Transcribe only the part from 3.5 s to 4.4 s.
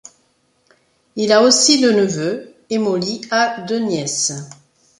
deux nièces.